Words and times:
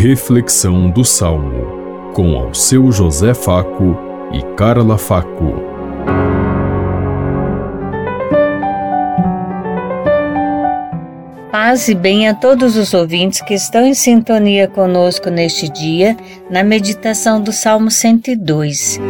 Reflexão 0.00 0.88
do 0.88 1.04
Salmo, 1.04 2.12
com 2.14 2.36
ao 2.36 2.54
seu 2.54 2.92
José 2.92 3.34
Faco 3.34 3.98
e 4.32 4.40
Carla 4.54 4.96
Faco. 4.96 5.54
Paz 11.50 11.88
e 11.88 11.96
bem 11.96 12.28
a 12.28 12.34
todos 12.34 12.76
os 12.76 12.94
ouvintes 12.94 13.42
que 13.42 13.54
estão 13.54 13.84
em 13.84 13.92
sintonia 13.92 14.68
conosco 14.68 15.30
neste 15.30 15.68
dia, 15.68 16.16
na 16.48 16.62
meditação 16.62 17.42
do 17.42 17.52
Salmo 17.52 17.90
102. 17.90 19.00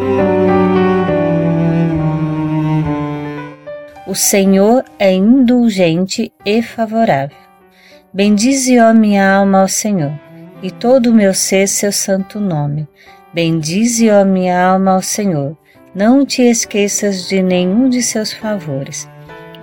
O 4.06 4.14
Senhor 4.14 4.82
é 4.98 5.12
indulgente 5.12 6.32
e 6.46 6.62
favorável. 6.62 7.36
Bendize, 8.10 8.80
ó 8.80 8.94
minha 8.94 9.34
alma, 9.36 9.60
ao 9.60 9.68
Senhor 9.68 10.27
e 10.62 10.70
todo 10.70 11.10
o 11.10 11.14
meu 11.14 11.32
ser 11.32 11.68
seu 11.68 11.92
santo 11.92 12.40
nome. 12.40 12.88
Bendize, 13.32 14.10
ó 14.10 14.24
minha 14.24 14.60
alma, 14.60 14.92
ao 14.92 15.02
Senhor. 15.02 15.56
Não 15.94 16.24
te 16.24 16.42
esqueças 16.42 17.28
de 17.28 17.42
nenhum 17.42 17.88
de 17.88 18.02
seus 18.02 18.32
favores. 18.32 19.08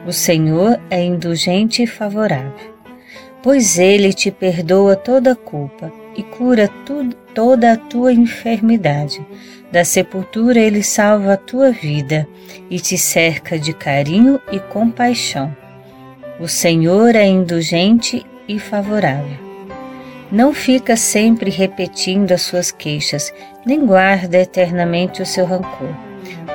O 0.06 0.14
Senhor 0.14 0.80
é 0.90 1.04
indulgente 1.04 1.84
e 1.84 1.88
favorável, 1.88 2.74
pois 3.42 3.80
ele 3.80 4.14
te 4.14 4.30
perdoa 4.30 4.96
toda 4.96 5.36
culpa 5.36 5.92
e 6.16 6.24
cura 6.24 6.70
tu, 6.86 7.10
toda 7.34 7.74
a 7.74 7.78
tua 7.78 8.14
enfermidade. 8.14 9.26
Da 9.72 9.84
sepultura 9.84 10.60
ele 10.60 10.84
salva 10.84 11.34
a 11.34 11.38
tua 11.38 11.72
vida 11.72 12.28
e 12.70 12.80
te 12.80 12.98
cerca 12.98 13.58
de 13.58 13.74
carinho 13.74 14.40
e 14.52 14.60
compaixão. 14.60 15.56
O 16.40 16.48
Senhor 16.48 17.16
é 17.16 17.26
indulgente 17.26 18.26
e 18.48 18.60
favorável 18.60 19.45
não 20.32 20.54
fica 20.54 20.96
sempre 20.96 21.50
repetindo 21.50 22.32
as 22.32 22.42
suas 22.42 22.72
queixas, 22.72 23.34
nem 23.66 23.86
guarda 23.86 24.38
eternamente 24.38 25.22
o 25.22 25.26
seu 25.26 25.46
rancor. 25.46 25.94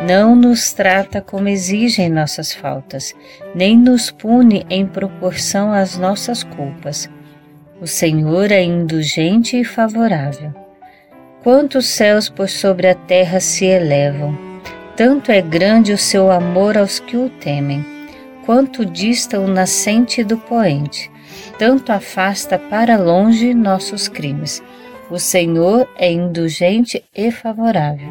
Não 0.06 0.34
nos 0.34 0.72
trata 0.72 1.20
como 1.20 1.48
exigem 1.48 2.08
nossas 2.08 2.52
faltas, 2.52 3.14
nem 3.54 3.76
nos 3.76 4.10
pune 4.10 4.66
em 4.68 4.86
proporção 4.86 5.72
às 5.72 5.96
nossas 5.96 6.42
culpas. 6.42 7.08
O 7.80 7.86
Senhor 7.86 8.50
é 8.50 8.62
indulgente 8.62 9.56
e 9.56 9.64
favorável. 9.64 10.52
Quantos 11.42 11.86
céus 11.86 12.28
por 12.28 12.48
sobre 12.48 12.88
a 12.88 12.94
terra 12.94 13.40
se 13.40 13.64
elevam, 13.64 14.36
tanto 14.96 15.32
é 15.32 15.40
grande 15.40 15.92
o 15.92 15.98
seu 15.98 16.30
amor 16.30 16.76
aos 16.76 16.98
que 16.98 17.16
o 17.16 17.30
temem, 17.30 17.84
quanto 18.44 18.84
dista 18.84 19.38
o 19.40 19.46
nascente 19.46 20.22
do 20.22 20.36
poente 20.36 21.10
tanto 21.58 21.92
afasta 21.92 22.58
para 22.58 22.96
longe 22.96 23.54
nossos 23.54 24.08
crimes. 24.08 24.62
O 25.10 25.18
Senhor 25.18 25.88
é 25.96 26.10
indulgente 26.10 27.04
e 27.14 27.30
favorável. 27.30 28.08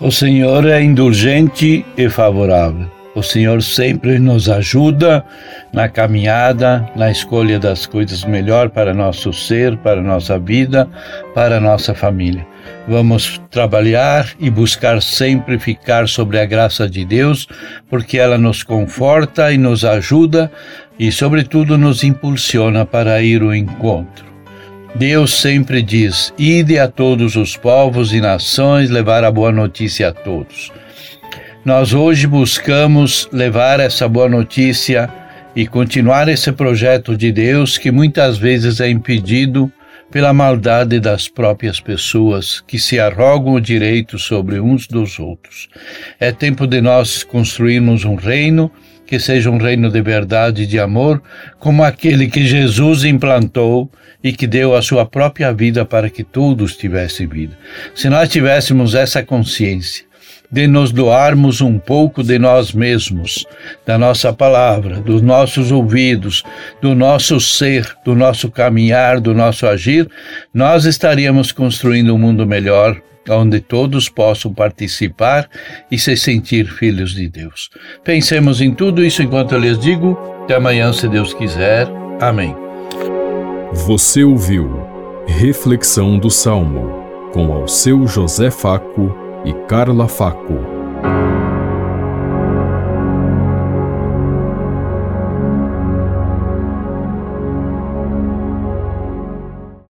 O 0.00 0.10
Senhor 0.10 0.66
é 0.66 0.82
indulgente 0.82 1.84
e 1.96 2.10
favorável. 2.10 2.93
Senhor 3.24 3.62
sempre 3.62 4.18
nos 4.18 4.48
ajuda 4.48 5.24
na 5.72 5.88
caminhada, 5.88 6.88
na 6.94 7.10
escolha 7.10 7.58
das 7.58 7.86
coisas 7.86 8.24
melhor 8.24 8.70
para 8.70 8.94
nosso 8.94 9.32
ser, 9.32 9.76
para 9.78 10.00
nossa 10.00 10.38
vida, 10.38 10.88
para 11.34 11.58
nossa 11.58 11.94
família. 11.94 12.46
Vamos 12.86 13.40
trabalhar 13.50 14.28
e 14.38 14.50
buscar 14.50 15.00
sempre 15.00 15.58
ficar 15.58 16.06
sobre 16.08 16.38
a 16.38 16.44
graça 16.44 16.88
de 16.88 17.04
Deus, 17.04 17.48
porque 17.88 18.18
ela 18.18 18.36
nos 18.36 18.62
conforta 18.62 19.52
e 19.52 19.58
nos 19.58 19.84
ajuda 19.84 20.52
e, 20.98 21.10
sobretudo, 21.10 21.78
nos 21.78 22.04
impulsiona 22.04 22.84
para 22.84 23.22
ir 23.22 23.42
ao 23.42 23.54
encontro. 23.54 24.24
Deus 24.94 25.40
sempre 25.40 25.82
diz: 25.82 26.32
Ide 26.38 26.78
a 26.78 26.86
todos 26.86 27.36
os 27.36 27.56
povos 27.56 28.12
e 28.12 28.20
nações 28.20 28.90
levar 28.90 29.24
a 29.24 29.30
boa 29.30 29.50
notícia 29.50 30.08
a 30.08 30.12
todos. 30.12 30.70
Nós 31.64 31.94
hoje 31.94 32.26
buscamos 32.26 33.26
levar 33.32 33.80
essa 33.80 34.06
boa 34.06 34.28
notícia 34.28 35.08
e 35.56 35.66
continuar 35.66 36.28
esse 36.28 36.52
projeto 36.52 37.16
de 37.16 37.32
Deus 37.32 37.78
que 37.78 37.90
muitas 37.90 38.36
vezes 38.36 38.80
é 38.80 38.90
impedido 38.90 39.72
pela 40.10 40.34
maldade 40.34 41.00
das 41.00 41.26
próprias 41.26 41.80
pessoas 41.80 42.60
que 42.60 42.78
se 42.78 43.00
arrogam 43.00 43.54
o 43.54 43.60
direito 43.62 44.18
sobre 44.18 44.60
uns 44.60 44.86
dos 44.86 45.18
outros. 45.18 45.70
É 46.20 46.30
tempo 46.30 46.66
de 46.66 46.82
nós 46.82 47.22
construirmos 47.22 48.04
um 48.04 48.14
reino 48.14 48.70
que 49.06 49.18
seja 49.18 49.50
um 49.50 49.56
reino 49.56 49.90
de 49.90 50.02
verdade 50.02 50.64
e 50.64 50.66
de 50.66 50.78
amor, 50.78 51.22
como 51.58 51.82
aquele 51.82 52.26
que 52.26 52.44
Jesus 52.44 53.04
implantou 53.04 53.90
e 54.22 54.32
que 54.32 54.46
deu 54.46 54.74
a 54.74 54.82
sua 54.82 55.06
própria 55.06 55.50
vida 55.50 55.82
para 55.84 56.10
que 56.10 56.24
todos 56.24 56.76
tivessem 56.76 57.26
vida. 57.26 57.56
Se 57.94 58.10
nós 58.10 58.28
tivéssemos 58.28 58.94
essa 58.94 59.22
consciência, 59.22 60.04
de 60.50 60.66
nos 60.66 60.92
doarmos 60.92 61.60
um 61.60 61.78
pouco 61.78 62.22
de 62.22 62.38
nós 62.38 62.72
mesmos, 62.72 63.44
da 63.84 63.98
nossa 63.98 64.32
palavra, 64.32 65.00
dos 65.00 65.20
nossos 65.20 65.72
ouvidos, 65.72 66.42
do 66.80 66.94
nosso 66.94 67.40
ser, 67.40 67.86
do 68.04 68.14
nosso 68.14 68.50
caminhar, 68.50 69.20
do 69.20 69.34
nosso 69.34 69.66
agir, 69.66 70.08
nós 70.52 70.84
estaríamos 70.84 71.50
construindo 71.50 72.14
um 72.14 72.18
mundo 72.18 72.46
melhor, 72.46 73.00
onde 73.28 73.58
todos 73.60 74.08
possam 74.08 74.52
participar 74.52 75.48
e 75.90 75.98
se 75.98 76.16
sentir 76.16 76.66
filhos 76.66 77.14
de 77.14 77.28
Deus. 77.28 77.70
Pensemos 78.04 78.60
em 78.60 78.72
tudo 78.72 79.02
isso 79.02 79.22
enquanto 79.22 79.52
eu 79.52 79.58
lhes 79.58 79.78
digo. 79.78 80.18
Até 80.44 80.56
amanhã, 80.56 80.92
se 80.92 81.08
Deus 81.08 81.32
quiser. 81.32 81.88
Amém. 82.20 82.54
Você 83.72 84.22
ouviu 84.22 84.86
Reflexão 85.26 86.18
do 86.18 86.30
Salmo 86.30 87.02
com 87.32 87.52
ao 87.52 87.66
seu 87.66 88.06
José 88.06 88.50
Faco 88.50 89.23
e 89.44 89.52
Carla 89.66 90.08
Faco. 90.08 90.73